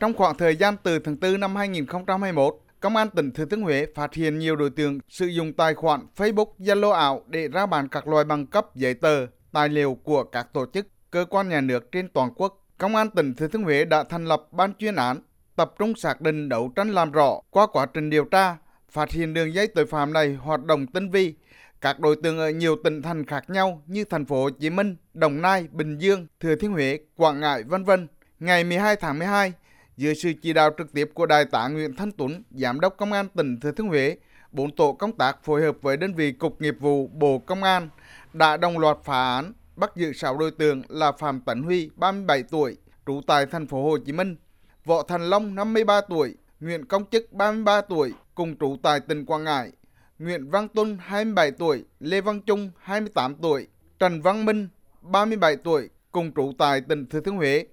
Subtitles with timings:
[0.00, 3.86] Trong khoảng thời gian từ tháng 4 năm 2021, Công an tỉnh Thừa Thiên Huế
[3.94, 7.88] phát hiện nhiều đối tượng sử dụng tài khoản Facebook, Zalo ảo để ra bán
[7.88, 11.60] các loại bằng cấp, giấy tờ, tài liệu của các tổ chức, cơ quan nhà
[11.60, 12.66] nước trên toàn quốc.
[12.78, 15.20] Công an tỉnh Thừa Thiên Huế đã thành lập ban chuyên án,
[15.56, 18.56] tập trung xác định đấu tranh làm rõ qua quá trình điều tra,
[18.90, 21.34] phát hiện đường dây tội phạm này hoạt động tinh vi.
[21.80, 24.96] Các đối tượng ở nhiều tỉnh thành khác nhau như thành phố Hồ Chí Minh,
[25.14, 28.08] Đồng Nai, Bình Dương, Thừa Thiên Huế, Quảng Ngãi, vân vân.
[28.40, 29.52] Ngày 12 tháng 12,
[30.00, 33.12] dưới sự chỉ đạo trực tiếp của Đại tá Nguyễn Thanh Tuấn, Giám đốc Công
[33.12, 34.16] an tỉnh Thừa Thiên Huế,
[34.52, 37.88] bốn tổ công tác phối hợp với đơn vị Cục Nghiệp vụ Bộ Công an
[38.32, 42.42] đã đồng loạt phá án bắt giữ 6 đối tượng là Phạm Tấn Huy, 37
[42.42, 44.36] tuổi, trú tại thành phố Hồ Chí Minh,
[44.84, 49.44] Võ Thành Long, 53 tuổi, Nguyễn Công Chức, 33 tuổi, cùng trú tại tỉnh Quảng
[49.44, 49.70] Ngãi,
[50.18, 53.66] Nguyễn Văn Tuân, 27 tuổi, Lê Văn Trung, 28 tuổi,
[53.98, 54.68] Trần Văn Minh,
[55.02, 57.64] 37 tuổi, cùng trú tại tỉnh Thừa Thiên Huế.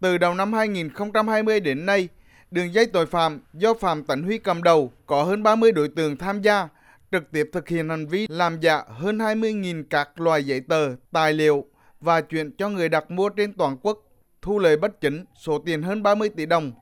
[0.00, 2.08] Từ đầu năm 2020 đến nay,
[2.50, 6.16] đường dây tội phạm do Phạm Tấn Huy cầm đầu có hơn 30 đối tượng
[6.16, 6.68] tham gia,
[7.12, 11.32] trực tiếp thực hiện hành vi làm giả hơn 20.000 các loại giấy tờ, tài
[11.32, 11.64] liệu
[12.00, 13.98] và chuyển cho người đặt mua trên toàn quốc,
[14.42, 16.72] thu lời bất chính số tiền hơn 30 tỷ đồng.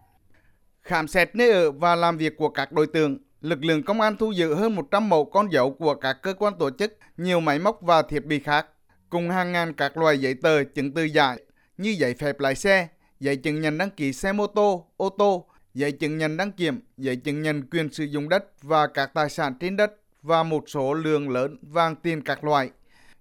[0.83, 4.17] Khám xét nơi ở và làm việc của các đối tượng, lực lượng công an
[4.17, 7.59] thu giữ hơn 100 mẫu con dấu của các cơ quan tổ chức, nhiều máy
[7.59, 8.67] móc và thiết bị khác,
[9.11, 11.37] cùng hàng ngàn các loại giấy tờ chứng từ giả
[11.77, 12.89] như giấy phép lái xe,
[13.21, 16.81] giấy chứng nhận đăng ký xe mô tô, ô tô, giấy chứng nhận đăng kiểm,
[16.97, 20.65] giấy chứng nhận quyền sử dụng đất và các tài sản trên đất và một
[20.67, 22.71] số lượng lớn vàng tiền các loại.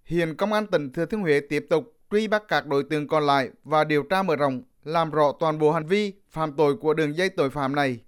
[0.05, 3.25] Hiện Công an tỉnh Thừa Thiên Huế tiếp tục truy bắt các đối tượng còn
[3.25, 6.93] lại và điều tra mở rộng, làm rõ toàn bộ hành vi phạm tội của
[6.93, 7.99] đường dây tội phạm này.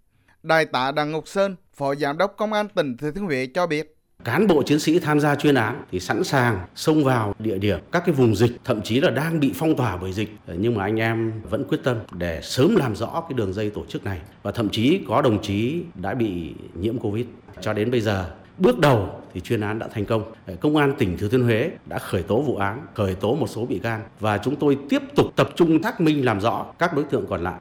[0.44, 3.68] Đại tá Đặng Ngọc Sơn, Phó Giám đốc Công an tỉnh Thừa Thiên Huế cho
[3.68, 3.99] biết.
[4.24, 7.80] Cán bộ chiến sĩ tham gia chuyên án thì sẵn sàng xông vào địa điểm
[7.92, 10.30] các cái vùng dịch, thậm chí là đang bị phong tỏa bởi dịch.
[10.48, 13.70] Ờ, nhưng mà anh em vẫn quyết tâm để sớm làm rõ cái đường dây
[13.70, 14.20] tổ chức này.
[14.44, 17.26] Và thậm chí có đồng chí đã bị nhiễm Covid.
[17.62, 20.24] Cho đến bây giờ Bước đầu thì chuyên án đã thành công.
[20.46, 23.48] Ờ, công an tỉnh Thừa Thiên Huế đã khởi tố vụ án, khởi tố một
[23.48, 26.96] số bị can và chúng tôi tiếp tục tập trung xác minh làm rõ các
[26.96, 27.60] đối tượng còn lại.